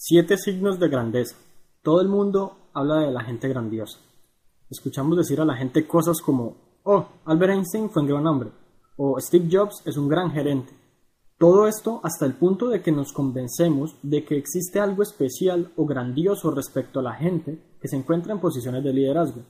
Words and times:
Siete 0.00 0.36
signos 0.36 0.78
de 0.78 0.88
grandeza. 0.88 1.34
Todo 1.82 2.00
el 2.00 2.06
mundo 2.06 2.56
habla 2.72 3.00
de 3.00 3.10
la 3.10 3.24
gente 3.24 3.48
grandiosa. 3.48 3.98
Escuchamos 4.70 5.18
decir 5.18 5.40
a 5.40 5.44
la 5.44 5.56
gente 5.56 5.88
cosas 5.88 6.20
como, 6.20 6.54
oh, 6.84 7.08
Albert 7.24 7.54
Einstein 7.54 7.90
fue 7.90 8.02
un 8.02 8.08
gran 8.08 8.24
hombre, 8.28 8.50
o 8.96 9.18
Steve 9.18 9.48
Jobs 9.50 9.82
es 9.86 9.96
un 9.96 10.08
gran 10.08 10.30
gerente. 10.30 10.72
Todo 11.36 11.66
esto 11.66 12.00
hasta 12.04 12.26
el 12.26 12.34
punto 12.34 12.68
de 12.68 12.80
que 12.80 12.92
nos 12.92 13.12
convencemos 13.12 13.96
de 14.04 14.24
que 14.24 14.38
existe 14.38 14.78
algo 14.78 15.02
especial 15.02 15.72
o 15.74 15.84
grandioso 15.84 16.52
respecto 16.52 17.00
a 17.00 17.02
la 17.02 17.14
gente 17.14 17.58
que 17.80 17.88
se 17.88 17.96
encuentra 17.96 18.32
en 18.32 18.38
posiciones 18.38 18.84
de 18.84 18.92
liderazgo. 18.92 19.42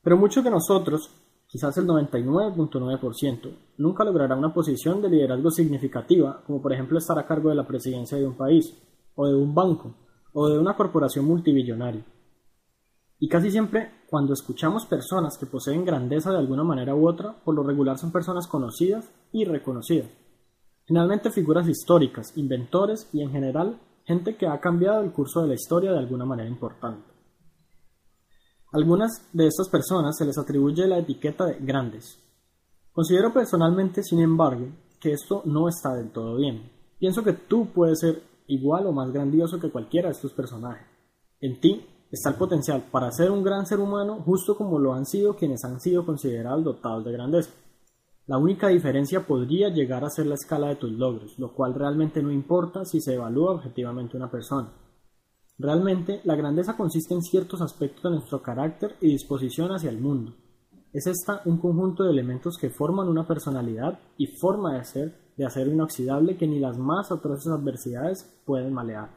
Pero 0.00 0.16
muchos 0.16 0.44
de 0.44 0.50
nosotros, 0.52 1.10
quizás 1.48 1.76
el 1.78 1.88
99.9%, 1.88 3.52
nunca 3.78 4.04
logrará 4.04 4.36
una 4.36 4.54
posición 4.54 5.02
de 5.02 5.08
liderazgo 5.08 5.50
significativa, 5.50 6.40
como 6.46 6.62
por 6.62 6.72
ejemplo 6.72 6.98
estar 6.98 7.18
a 7.18 7.26
cargo 7.26 7.48
de 7.48 7.56
la 7.56 7.66
presidencia 7.66 8.16
de 8.16 8.28
un 8.28 8.36
país, 8.36 8.72
o 9.14 9.26
de 9.26 9.34
un 9.34 9.54
banco, 9.54 9.94
o 10.32 10.48
de 10.48 10.58
una 10.58 10.76
corporación 10.76 11.24
multimillonaria. 11.24 12.04
Y 13.18 13.28
casi 13.28 13.50
siempre, 13.50 14.02
cuando 14.08 14.32
escuchamos 14.32 14.86
personas 14.86 15.38
que 15.38 15.46
poseen 15.46 15.84
grandeza 15.84 16.32
de 16.32 16.38
alguna 16.38 16.64
manera 16.64 16.94
u 16.94 17.08
otra, 17.08 17.32
por 17.44 17.54
lo 17.54 17.62
regular 17.62 17.96
son 17.98 18.10
personas 18.10 18.48
conocidas 18.48 19.08
y 19.30 19.44
reconocidas. 19.44 20.10
Generalmente 20.86 21.30
figuras 21.30 21.68
históricas, 21.68 22.36
inventores 22.36 23.08
y 23.12 23.22
en 23.22 23.30
general 23.30 23.78
gente 24.04 24.36
que 24.36 24.46
ha 24.46 24.60
cambiado 24.60 25.02
el 25.02 25.12
curso 25.12 25.40
de 25.40 25.48
la 25.48 25.54
historia 25.54 25.92
de 25.92 25.98
alguna 25.98 26.24
manera 26.24 26.48
importante. 26.48 27.12
Algunas 28.72 29.28
de 29.32 29.46
estas 29.46 29.68
personas 29.68 30.16
se 30.16 30.24
les 30.24 30.38
atribuye 30.38 30.86
la 30.86 30.98
etiqueta 30.98 31.44
de 31.44 31.58
grandes. 31.60 32.18
Considero 32.90 33.32
personalmente, 33.32 34.02
sin 34.02 34.20
embargo, 34.20 34.66
que 34.98 35.12
esto 35.12 35.42
no 35.44 35.68
está 35.68 35.94
del 35.94 36.10
todo 36.10 36.36
bien. 36.36 36.70
Pienso 36.98 37.22
que 37.22 37.34
tú 37.34 37.68
puedes 37.72 38.00
ser 38.00 38.22
igual 38.52 38.86
o 38.86 38.92
más 38.92 39.12
grandioso 39.12 39.58
que 39.58 39.70
cualquiera 39.70 40.08
de 40.08 40.14
estos 40.14 40.32
personajes. 40.32 40.86
En 41.40 41.60
ti 41.60 41.86
está 42.10 42.30
el 42.30 42.36
potencial 42.36 42.84
para 42.90 43.10
ser 43.10 43.30
un 43.30 43.42
gran 43.42 43.66
ser 43.66 43.80
humano 43.80 44.22
justo 44.24 44.56
como 44.56 44.78
lo 44.78 44.94
han 44.94 45.06
sido 45.06 45.36
quienes 45.36 45.64
han 45.64 45.80
sido 45.80 46.04
considerados 46.04 46.64
dotados 46.64 47.04
de 47.04 47.12
grandeza. 47.12 47.50
La 48.26 48.38
única 48.38 48.68
diferencia 48.68 49.26
podría 49.26 49.68
llegar 49.68 50.04
a 50.04 50.10
ser 50.10 50.26
la 50.26 50.34
escala 50.34 50.68
de 50.68 50.76
tus 50.76 50.92
logros, 50.92 51.38
lo 51.38 51.52
cual 51.54 51.74
realmente 51.74 52.22
no 52.22 52.30
importa 52.30 52.84
si 52.84 53.00
se 53.00 53.14
evalúa 53.14 53.52
objetivamente 53.52 54.16
una 54.16 54.30
persona. 54.30 54.72
Realmente, 55.58 56.20
la 56.24 56.36
grandeza 56.36 56.76
consiste 56.76 57.14
en 57.14 57.22
ciertos 57.22 57.60
aspectos 57.60 58.02
de 58.04 58.10
nuestro 58.10 58.42
carácter 58.42 58.96
y 59.00 59.08
disposición 59.08 59.72
hacia 59.72 59.90
el 59.90 60.00
mundo. 60.00 60.34
Es 60.92 61.06
esta 61.06 61.42
un 61.46 61.58
conjunto 61.58 62.04
de 62.04 62.10
elementos 62.10 62.56
que 62.58 62.70
forman 62.70 63.08
una 63.08 63.26
personalidad 63.26 63.98
y 64.18 64.26
forma 64.26 64.74
de 64.74 64.84
ser 64.84 65.21
de 65.36 65.46
acero 65.46 65.70
inoxidable 65.70 66.36
que 66.36 66.46
ni 66.46 66.58
las 66.58 66.78
más 66.78 67.10
atroces 67.10 67.52
adversidades 67.52 68.24
pueden 68.44 68.72
malear. 68.72 69.10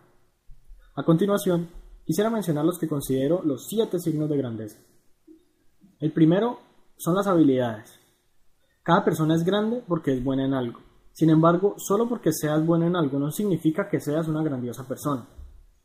A 0.96 1.04
continuación, 1.04 1.70
Quisiera 2.06 2.30
mencionar 2.30 2.64
los 2.64 2.78
que 2.78 2.88
considero 2.88 3.42
los 3.44 3.66
siete 3.68 4.00
signos 4.00 4.30
de 4.30 4.38
grandeza. 4.38 4.78
El 6.00 6.12
primero 6.12 6.60
son 6.98 7.16
las 7.16 7.26
habilidades. 7.26 8.00
Cada 8.84 9.04
persona 9.04 9.34
es 9.34 9.44
grande 9.44 9.84
porque 9.88 10.14
es 10.14 10.24
buena 10.24 10.46
en 10.46 10.54
algo. 10.54 10.82
Sin 11.14 11.32
embargo, 11.32 11.74
solo 11.78 12.08
porque 12.08 12.32
seas 12.32 12.64
bueno 12.64 12.86
en 12.86 12.96
algo 12.96 13.18
no 13.18 13.32
significa 13.32 13.90
que 13.90 14.00
seas 14.00 14.28
una 14.28 14.44
grandiosa 14.44 14.88
persona. 14.88 15.26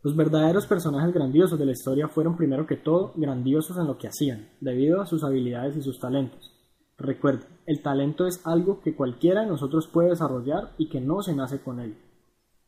Los 0.03 0.15
verdaderos 0.15 0.67
personajes 0.67 1.15
grandiosos 1.15 1.59
de 1.59 1.65
la 1.65 1.73
historia 1.73 2.09
fueron 2.09 2.37
primero 2.37 2.67
que 2.67 2.77
todo 2.77 3.15
grandiosos 3.17 3.79
en 3.79 3.87
lo 3.87 3.97
que 3.97 4.09
hacían, 4.09 4.51
debido 4.61 5.01
a 5.01 5.07
sus 5.07 5.25
habilidades 5.25 5.77
y 5.79 5.83
sus 5.83 5.99
talentos. 5.99 6.53
Recuerda, 7.01 7.47
el 7.65 7.81
talento 7.81 8.27
es 8.27 8.47
algo 8.47 8.83
que 8.83 8.95
cualquiera 8.95 9.41
de 9.41 9.47
nosotros 9.47 9.89
puede 9.89 10.11
desarrollar 10.11 10.75
y 10.77 10.91
que 10.91 11.01
no 11.01 11.23
se 11.23 11.35
nace 11.35 11.61
con 11.61 11.81
él. 11.81 11.97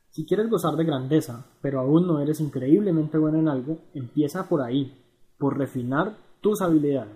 Si 0.08 0.25
quieres 0.25 0.48
gozar 0.48 0.75
de 0.77 0.84
grandeza, 0.84 1.47
pero 1.61 1.80
aún 1.80 2.06
no 2.06 2.19
eres 2.19 2.41
increíblemente 2.41 3.19
bueno 3.19 3.38
en 3.38 3.48
algo, 3.48 3.78
empieza 3.92 4.48
por 4.48 4.62
ahí, 4.62 4.98
por 5.38 5.58
refinar 5.58 6.16
tus 6.41 6.62
habilidades. 6.62 7.14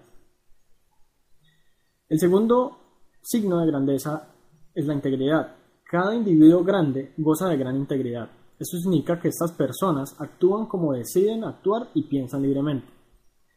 El 2.11 2.19
segundo 2.19 2.77
signo 3.23 3.61
de 3.61 3.67
grandeza 3.67 4.29
es 4.75 4.87
la 4.87 4.95
integridad. 4.95 5.57
Cada 5.91 6.15
individuo 6.15 6.65
grande 6.65 7.15
goza 7.17 7.49
de 7.49 7.57
gran 7.57 7.77
integridad. 7.77 8.31
Eso 8.59 8.77
significa 8.77 9.19
que 9.19 9.29
estas 9.29 9.53
personas 9.53 10.15
actúan 10.21 10.67
como 10.67 10.93
deciden 10.93 11.45
actuar 11.45 11.89
y 11.95 12.03
piensan 12.03 12.43
libremente. 12.43 12.96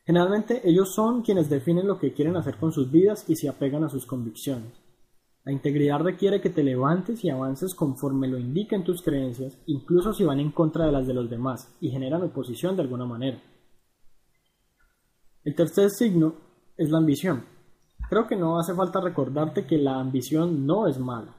Generalmente 0.09 0.67
ellos 0.67 0.91
son 0.95 1.21
quienes 1.21 1.51
definen 1.51 1.85
lo 1.85 1.99
que 1.99 2.13
quieren 2.13 2.35
hacer 2.35 2.57
con 2.57 2.71
sus 2.71 2.89
vidas 2.89 3.25
y 3.29 3.35
se 3.35 3.47
apegan 3.47 3.83
a 3.83 3.89
sus 3.89 4.07
convicciones. 4.07 4.73
La 5.43 5.51
integridad 5.51 5.99
requiere 5.99 6.41
que 6.41 6.49
te 6.49 6.63
levantes 6.63 7.23
y 7.23 7.29
avances 7.29 7.75
conforme 7.75 8.27
lo 8.27 8.39
indiquen 8.39 8.83
tus 8.83 9.03
creencias, 9.03 9.59
incluso 9.67 10.11
si 10.11 10.23
van 10.23 10.39
en 10.39 10.49
contra 10.49 10.87
de 10.87 10.91
las 10.91 11.05
de 11.05 11.13
los 11.13 11.29
demás 11.29 11.77
y 11.79 11.91
generan 11.91 12.23
oposición 12.23 12.75
de 12.75 12.81
alguna 12.81 13.05
manera. 13.05 13.39
El 15.43 15.53
tercer 15.53 15.91
signo 15.91 16.33
es 16.75 16.89
la 16.89 16.97
ambición. 16.97 17.45
Creo 18.09 18.25
que 18.25 18.35
no 18.35 18.57
hace 18.57 18.73
falta 18.73 18.99
recordarte 18.99 19.67
que 19.67 19.77
la 19.77 19.99
ambición 19.99 20.65
no 20.65 20.87
es 20.87 20.97
mala. 20.97 21.35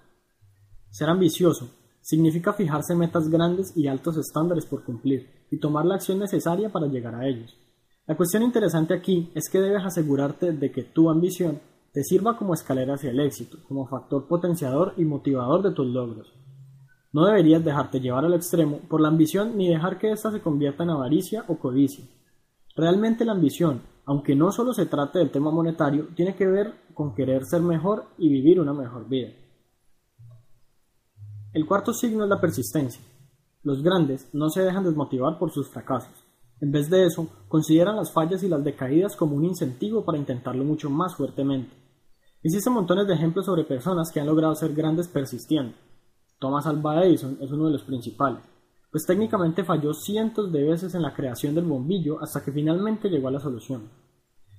Ser 0.90 1.08
ambicioso 1.08 1.70
significa 2.02 2.52
fijarse 2.52 2.94
metas 2.94 3.28
grandes 3.28 3.76
y 3.76 3.88
altos 3.88 4.16
estándares 4.16 4.64
por 4.64 4.84
cumplir 4.84 5.48
y 5.50 5.58
tomar 5.58 5.86
la 5.86 5.96
acción 5.96 6.20
necesaria 6.20 6.70
para 6.70 6.86
llegar 6.86 7.16
a 7.16 7.26
ellos. 7.26 7.56
La 8.10 8.16
cuestión 8.16 8.42
interesante 8.42 8.92
aquí 8.92 9.30
es 9.36 9.48
que 9.48 9.60
debes 9.60 9.84
asegurarte 9.84 10.50
de 10.50 10.72
que 10.72 10.82
tu 10.82 11.10
ambición 11.10 11.60
te 11.92 12.02
sirva 12.02 12.36
como 12.36 12.54
escalera 12.54 12.94
hacia 12.94 13.10
el 13.10 13.20
éxito, 13.20 13.58
como 13.68 13.86
factor 13.86 14.26
potenciador 14.26 14.94
y 14.96 15.04
motivador 15.04 15.62
de 15.62 15.70
tus 15.70 15.86
logros. 15.86 16.34
No 17.12 17.24
deberías 17.24 17.64
dejarte 17.64 18.00
llevar 18.00 18.24
al 18.24 18.34
extremo 18.34 18.80
por 18.88 19.00
la 19.00 19.06
ambición 19.06 19.56
ni 19.56 19.68
dejar 19.68 19.96
que 19.96 20.10
ésta 20.10 20.32
se 20.32 20.40
convierta 20.40 20.82
en 20.82 20.90
avaricia 20.90 21.44
o 21.46 21.60
codicia. 21.60 22.04
Realmente 22.74 23.24
la 23.24 23.30
ambición, 23.30 23.82
aunque 24.06 24.34
no 24.34 24.50
solo 24.50 24.72
se 24.72 24.86
trate 24.86 25.20
del 25.20 25.30
tema 25.30 25.52
monetario, 25.52 26.08
tiene 26.16 26.34
que 26.34 26.48
ver 26.48 26.74
con 26.94 27.14
querer 27.14 27.44
ser 27.44 27.62
mejor 27.62 28.06
y 28.18 28.28
vivir 28.28 28.58
una 28.58 28.72
mejor 28.72 29.08
vida. 29.08 29.28
El 31.52 31.64
cuarto 31.64 31.92
signo 31.92 32.24
es 32.24 32.28
la 32.28 32.40
persistencia. 32.40 33.04
Los 33.62 33.84
grandes 33.84 34.28
no 34.32 34.50
se 34.50 34.62
dejan 34.62 34.82
desmotivar 34.82 35.38
por 35.38 35.52
sus 35.52 35.68
fracasos. 35.68 36.29
En 36.60 36.70
vez 36.70 36.90
de 36.90 37.06
eso, 37.06 37.26
consideran 37.48 37.96
las 37.96 38.12
fallas 38.12 38.42
y 38.42 38.48
las 38.48 38.62
decaídas 38.62 39.16
como 39.16 39.34
un 39.34 39.44
incentivo 39.44 40.04
para 40.04 40.18
intentarlo 40.18 40.62
mucho 40.62 40.90
más 40.90 41.16
fuertemente. 41.16 41.74
Existen 42.42 42.74
montones 42.74 43.06
de 43.06 43.14
ejemplos 43.14 43.46
sobre 43.46 43.64
personas 43.64 44.10
que 44.12 44.20
han 44.20 44.26
logrado 44.26 44.54
ser 44.54 44.74
grandes 44.74 45.08
persistiendo. 45.08 45.74
Thomas 46.38 46.66
Alva 46.66 47.04
Edison 47.04 47.38
es 47.40 47.50
uno 47.50 47.66
de 47.66 47.72
los 47.72 47.82
principales, 47.82 48.42
pues 48.90 49.04
técnicamente 49.06 49.64
falló 49.64 49.94
cientos 49.94 50.52
de 50.52 50.64
veces 50.64 50.94
en 50.94 51.02
la 51.02 51.14
creación 51.14 51.54
del 51.54 51.64
bombillo 51.64 52.20
hasta 52.20 52.42
que 52.42 52.52
finalmente 52.52 53.08
llegó 53.08 53.28
a 53.28 53.32
la 53.32 53.40
solución. 53.40 53.90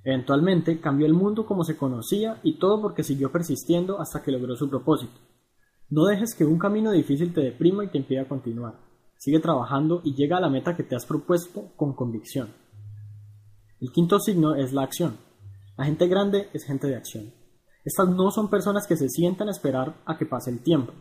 Eventualmente 0.03 0.79
cambió 0.79 1.05
el 1.05 1.13
mundo 1.13 1.45
como 1.45 1.63
se 1.63 1.77
conocía 1.77 2.39
y 2.43 2.57
todo 2.57 2.81
porque 2.81 3.03
siguió 3.03 3.31
persistiendo 3.31 3.99
hasta 3.99 4.23
que 4.23 4.31
logró 4.31 4.55
su 4.55 4.69
propósito. 4.69 5.19
No 5.89 6.05
dejes 6.05 6.33
que 6.35 6.45
un 6.45 6.57
camino 6.57 6.91
difícil 6.91 7.33
te 7.33 7.41
deprima 7.41 7.83
y 7.83 7.89
te 7.89 7.97
impida 7.99 8.27
continuar. 8.27 8.90
Sigue 9.21 9.39
trabajando 9.39 10.01
y 10.03 10.15
llega 10.15 10.37
a 10.37 10.41
la 10.41 10.49
meta 10.49 10.75
que 10.75 10.81
te 10.81 10.95
has 10.95 11.05
propuesto 11.05 11.73
con 11.75 11.93
convicción. 11.93 12.55
El 13.79 13.91
quinto 13.91 14.19
signo 14.19 14.55
es 14.55 14.73
la 14.73 14.81
acción. 14.81 15.17
La 15.77 15.85
gente 15.85 16.07
grande 16.07 16.49
es 16.53 16.65
gente 16.65 16.87
de 16.87 16.95
acción. 16.95 17.31
Estas 17.85 18.09
no 18.09 18.31
son 18.31 18.49
personas 18.49 18.87
que 18.87 18.97
se 18.97 19.09
sientan 19.09 19.47
a 19.47 19.51
esperar 19.51 20.01
a 20.07 20.17
que 20.17 20.25
pase 20.25 20.49
el 20.49 20.63
tiempo, 20.63 20.93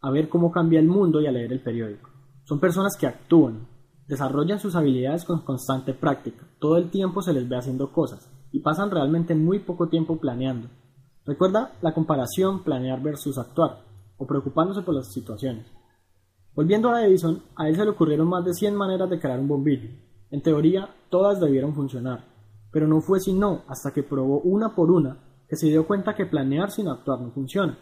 a 0.00 0.10
ver 0.10 0.28
cómo 0.28 0.50
cambia 0.50 0.80
el 0.80 0.88
mundo 0.88 1.20
y 1.20 1.28
a 1.28 1.30
leer 1.30 1.52
el 1.52 1.62
periódico. 1.62 2.10
Son 2.42 2.58
personas 2.58 2.96
que 2.96 3.06
actúan, 3.06 3.68
desarrollan 4.08 4.58
sus 4.58 4.74
habilidades 4.74 5.24
con 5.24 5.42
constante 5.42 5.94
práctica, 5.94 6.48
todo 6.58 6.76
el 6.76 6.90
tiempo 6.90 7.22
se 7.22 7.32
les 7.32 7.48
ve 7.48 7.56
haciendo 7.56 7.92
cosas 7.92 8.28
y 8.50 8.58
pasan 8.58 8.90
realmente 8.90 9.36
muy 9.36 9.60
poco 9.60 9.88
tiempo 9.88 10.18
planeando. 10.18 10.68
Recuerda 11.24 11.78
la 11.82 11.94
comparación 11.94 12.64
planear 12.64 13.00
versus 13.00 13.38
actuar, 13.38 13.84
o 14.16 14.26
preocupándose 14.26 14.82
por 14.82 14.96
las 14.96 15.12
situaciones. 15.12 15.79
Volviendo 16.54 16.90
a 16.90 17.04
Edison, 17.04 17.42
a 17.56 17.68
él 17.68 17.76
se 17.76 17.84
le 17.84 17.90
ocurrieron 17.90 18.28
más 18.28 18.44
de 18.44 18.54
100 18.54 18.74
maneras 18.74 19.08
de 19.08 19.20
crear 19.20 19.38
un 19.38 19.48
bombillo. 19.48 19.88
En 20.30 20.42
teoría, 20.42 20.88
todas 21.08 21.40
debieron 21.40 21.74
funcionar, 21.74 22.24
pero 22.72 22.86
no 22.86 23.00
fue 23.00 23.20
sino 23.20 23.62
hasta 23.68 23.92
que 23.92 24.02
probó 24.02 24.40
una 24.40 24.74
por 24.74 24.90
una 24.90 25.18
que 25.48 25.56
se 25.56 25.66
dio 25.66 25.86
cuenta 25.86 26.14
que 26.14 26.26
planear 26.26 26.70
sin 26.70 26.88
actuar 26.88 27.20
no 27.20 27.32
funciona, 27.32 27.78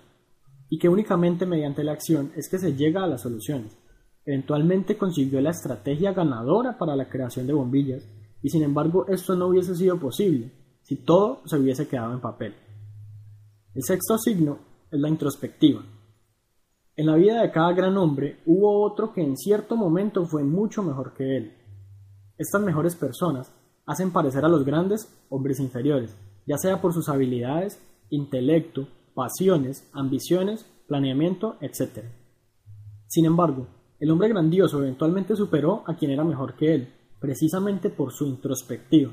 y 0.71 0.79
que 0.79 0.89
únicamente 0.89 1.47
mediante 1.47 1.85
la 1.85 1.93
acción 1.93 2.33
es 2.37 2.49
que 2.49 2.59
se 2.59 2.75
llega 2.75 3.05
a 3.05 3.07
las 3.07 3.23
soluciones. 3.23 3.77
Eventualmente 4.25 4.97
consiguió 4.97 5.41
la 5.41 5.51
estrategia 5.51 6.13
ganadora 6.13 6.79
para 6.79 6.97
la 6.97 7.09
creación 7.09 7.47
de 7.47 7.53
bombillas, 7.53 8.07
y 8.43 8.51
sin 8.51 8.63
embargo 8.63 9.07
esto 9.09 9.35
no 9.35 9.49
hubiese 9.49 9.75
sido 9.75 9.99
posible 9.99 10.53
si 10.83 10.97
todo 10.97 11.43
se 11.47 11.59
hubiese 11.59 11.89
quedado 11.89 12.15
en 12.15 12.21
papel. 12.21 12.55
El 13.75 13.83
sexto 13.83 14.17
signo 14.19 14.59
es 14.91 14.99
la 14.99 15.09
introspectiva. 15.09 15.83
En 16.99 17.07
la 17.07 17.15
vida 17.15 17.41
de 17.41 17.53
cada 17.53 17.73
gran 17.75 17.97
hombre 17.97 18.41
hubo 18.45 18.83
otro 18.85 19.13
que 19.13 19.23
en 19.23 19.37
cierto 19.37 19.77
momento 19.77 20.27
fue 20.27 20.43
mucho 20.43 20.83
mejor 20.83 21.15
que 21.15 21.37
él. 21.37 21.53
Estas 22.37 22.61
mejores 22.61 22.97
personas 22.97 23.55
hacen 23.87 24.11
parecer 24.11 24.45
a 24.45 24.49
los 24.49 24.65
grandes 24.65 25.09
hombres 25.29 25.61
inferiores, 25.61 26.17
ya 26.45 26.59
sea 26.59 26.81
por 26.81 26.93
sus 26.93 27.09
habilidades, 27.09 27.81
intelecto, 28.11 28.89
pasiones, 29.15 29.89
ambiciones, 29.93 30.67
planeamiento, 30.89 31.55
etc. 31.61 32.05
Sin 33.07 33.27
embargo, 33.27 33.69
El 34.01 34.11
hombre 34.11 34.29
grandioso 34.29 34.81
eventualmente 34.81 35.37
superó 35.37 35.85
a 35.87 35.97
quien 35.97 36.11
era 36.11 36.25
mejor 36.25 36.55
que 36.55 36.75
él, 36.75 36.89
precisamente 37.21 37.91
por 37.91 38.13
su 38.13 38.27
introspectiva. 38.27 39.13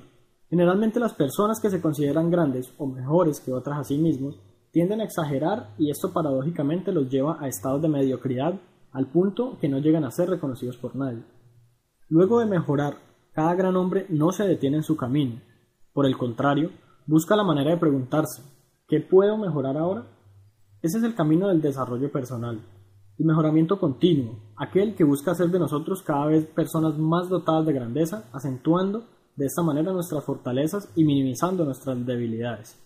Generalmente 0.49 0.99
las 0.99 1.13
personas 1.13 1.59
que 1.59 1.71
se 1.71 1.81
consideran 1.81 2.31
grandes 2.31 2.71
o 2.79 2.87
mejores 2.87 3.39
que 3.39 3.51
otras 3.51 3.79
a 3.79 3.83
sí 3.83 3.97
mismos 3.97 4.39
tienden 4.75 4.99
a 4.99 5.05
exagerar 5.05 5.69
y 5.77 5.89
esto 5.89 6.11
paradójicamente 6.11 6.91
los 6.91 7.09
lleva 7.09 7.37
a 7.39 7.47
estados 7.47 7.81
de 7.81 7.87
mediocridad 7.87 8.59
al 8.91 9.07
punto 9.07 9.57
que 9.61 9.69
no 9.69 9.79
llegan 9.79 10.03
a 10.03 10.11
ser 10.11 10.29
reconocidos 10.29 10.75
por 10.75 10.97
nadie. 10.97 11.23
Luego 12.09 12.41
de 12.41 12.45
mejorar, 12.45 12.97
cada 13.31 13.55
gran 13.55 13.77
hombre 13.77 14.05
no 14.09 14.33
se 14.33 14.43
detiene 14.43 14.75
en 14.75 14.83
su 14.83 14.97
camino. 14.97 15.39
Por 15.93 16.05
el 16.05 16.17
contrario, 16.17 16.71
busca 17.05 17.37
la 17.37 17.45
manera 17.45 17.71
de 17.71 17.77
preguntarse, 17.77 18.43
¿qué 18.85 18.99
puedo 18.99 19.37
mejorar 19.37 19.77
ahora? 19.77 20.07
Ese 20.81 20.97
es 20.97 21.05
el 21.05 21.15
camino 21.15 21.47
del 21.47 21.61
desarrollo 21.61 22.11
personal. 22.11 22.59
El 23.17 23.25
mejoramiento 23.25 23.79
continuo, 23.79 24.39
aquel 24.57 24.93
que 24.93 25.05
busca 25.05 25.31
hacer 25.31 25.51
de 25.51 25.59
nosotros 25.59 26.03
cada 26.03 26.25
vez 26.25 26.47
personas 26.47 26.97
más 26.97 27.29
dotadas 27.29 27.65
de 27.65 27.71
grandeza, 27.71 28.25
acentuando 28.33 29.05
de 29.37 29.45
esta 29.45 29.63
manera 29.63 29.93
nuestras 29.93 30.25
fortalezas 30.25 30.91
y 30.97 31.05
minimizando 31.05 31.63
nuestras 31.63 32.05
debilidades. 32.05 32.84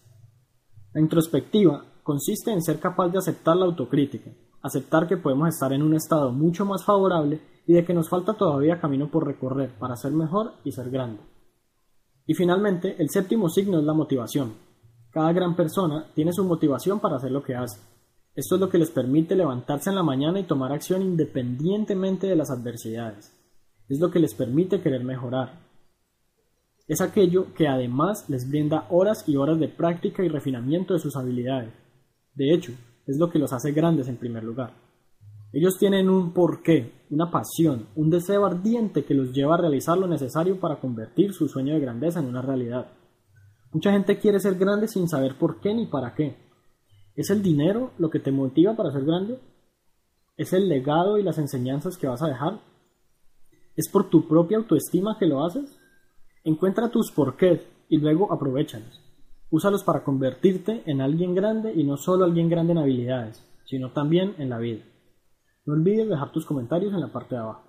La 0.94 1.02
introspectiva 1.02 1.86
consiste 2.02 2.52
en 2.52 2.64
ser 2.64 2.80
capaz 2.80 3.10
de 3.10 3.20
aceptar 3.20 3.56
la 3.56 3.66
autocrítica, 3.66 4.32
aceptar 4.64 5.08
que 5.08 5.18
podemos 5.18 5.50
estar 5.50 5.72
en 5.72 5.84
un 5.84 5.94
estado 5.94 6.32
mucho 6.32 6.66
más 6.66 6.84
favorable 6.84 7.40
y 7.68 7.74
de 7.74 7.86
que 7.86 7.94
nos 7.94 8.10
falta 8.10 8.34
todavía 8.34 8.82
camino 8.82 9.12
por 9.12 9.28
recorrer 9.28 9.70
para 9.78 9.96
ser 9.96 10.12
mejor 10.12 10.54
y 10.64 10.72
ser 10.72 10.90
grande. 10.90 11.22
Y 12.26 12.34
finalmente, 12.34 12.96
el 12.98 13.10
séptimo 13.10 13.50
signo 13.50 13.78
es 13.78 13.84
la 13.84 13.94
motivación. 13.94 14.54
Cada 15.12 15.32
gran 15.32 15.56
persona 15.56 16.08
tiene 16.16 16.34
su 16.34 16.44
motivación 16.44 17.00
para 17.00 17.18
hacer 17.18 17.32
lo 17.32 17.44
que 17.44 17.56
hace. 17.56 17.80
Esto 18.36 18.56
es 18.56 18.62
lo 18.62 18.70
que 18.70 18.80
les 18.80 18.90
permite 18.90 19.36
levantarse 19.36 19.90
en 19.90 19.96
la 19.96 20.04
mañana 20.04 20.40
y 20.40 20.44
tomar 20.44 20.72
acción 20.72 21.04
independientemente 21.04 22.26
de 22.26 22.36
las 22.36 22.50
adversidades. 22.50 23.32
Es 23.88 24.00
lo 24.00 24.10
que 24.10 24.20
les 24.20 24.34
permite 24.34 24.82
querer 24.82 25.04
mejorar. 25.04 25.69
Es 26.90 27.02
aquello 27.02 27.54
que 27.54 27.68
además 27.68 28.28
les 28.30 28.50
brinda 28.50 28.88
horas 28.90 29.24
y 29.28 29.36
horas 29.36 29.60
de 29.60 29.68
práctica 29.68 30.24
y 30.24 30.28
refinamiento 30.28 30.96
de 30.96 31.00
sus 31.00 31.16
habilidades. 31.16 31.72
De 32.34 32.52
hecho, 32.52 32.72
es 33.06 33.20
lo 33.20 33.30
que 33.30 33.38
los 33.38 33.54
hace 33.54 33.74
grandes 33.74 34.08
en 34.08 34.18
primer 34.18 34.44
lugar. 34.44 34.74
Ellos 35.54 35.78
tienen 35.78 36.10
un 36.10 36.34
porqué, 36.34 37.06
una 37.12 37.30
pasión, 37.30 37.90
un 37.96 38.10
deseo 38.10 38.44
ardiente 38.44 39.06
que 39.06 39.14
los 39.14 39.32
lleva 39.34 39.54
a 39.54 39.60
realizar 39.60 40.00
lo 40.00 40.08
necesario 40.08 40.60
para 40.60 40.80
convertir 40.80 41.32
su 41.34 41.48
sueño 41.48 41.76
de 41.76 41.80
grandeza 41.80 42.22
en 42.22 42.26
una 42.26 42.42
realidad. 42.42 42.88
Mucha 43.72 43.92
gente 43.92 44.18
quiere 44.18 44.40
ser 44.40 44.56
grande 44.56 44.88
sin 44.88 45.08
saber 45.08 45.38
por 45.38 45.62
qué 45.62 45.76
ni 45.76 45.86
para 45.86 46.16
qué. 46.16 46.38
¿Es 47.16 47.30
el 47.30 47.44
dinero 47.44 47.92
lo 48.00 48.10
que 48.10 48.20
te 48.20 48.32
motiva 48.32 48.76
para 48.76 48.92
ser 48.92 49.06
grande? 49.06 49.40
¿Es 50.38 50.54
el 50.54 50.68
legado 50.68 51.20
y 51.20 51.24
las 51.24 51.38
enseñanzas 51.38 52.00
que 52.00 52.08
vas 52.08 52.24
a 52.24 52.30
dejar? 52.30 52.62
¿Es 53.76 53.88
por 53.92 54.10
tu 54.10 54.28
propia 54.28 54.58
autoestima 54.58 55.18
que 55.20 55.28
lo 55.28 55.46
haces? 55.46 55.79
Encuentra 56.44 56.90
tus 56.90 57.12
porqués 57.12 57.68
y 57.90 57.98
luego 57.98 58.32
aprovechalos. 58.32 59.02
Úsalos 59.50 59.84
para 59.84 60.04
convertirte 60.04 60.84
en 60.86 61.02
alguien 61.02 61.36
grande 61.36 61.74
y 61.74 61.84
no 61.84 61.98
solo 61.98 62.26
alguien 62.26 62.50
grande 62.50 62.72
en 62.72 62.78
habilidades, 62.78 63.44
sino 63.66 63.92
también 63.92 64.36
en 64.38 64.50
la 64.50 64.58
vida. 64.58 64.84
No 65.66 65.74
olvides 65.74 66.08
dejar 66.08 66.32
tus 66.32 66.46
comentarios 66.46 66.94
en 66.94 67.02
la 67.02 67.12
parte 67.12 67.36
de 67.36 67.42
abajo. 67.42 67.69